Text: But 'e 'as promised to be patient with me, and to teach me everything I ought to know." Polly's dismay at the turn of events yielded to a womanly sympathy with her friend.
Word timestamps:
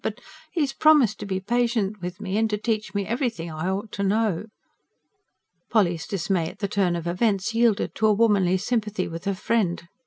But 0.03 0.19
'e 0.57 0.63
'as 0.63 0.73
promised 0.73 1.19
to 1.19 1.27
be 1.27 1.39
patient 1.39 2.01
with 2.01 2.19
me, 2.19 2.35
and 2.35 2.49
to 2.49 2.57
teach 2.57 2.95
me 2.95 3.05
everything 3.05 3.51
I 3.51 3.69
ought 3.69 3.91
to 3.91 4.03
know." 4.03 4.45
Polly's 5.69 6.07
dismay 6.07 6.49
at 6.49 6.57
the 6.57 6.67
turn 6.67 6.95
of 6.95 7.05
events 7.05 7.53
yielded 7.53 7.93
to 7.93 8.07
a 8.07 8.13
womanly 8.13 8.57
sympathy 8.57 9.07
with 9.07 9.25
her 9.25 9.35
friend. 9.35 9.83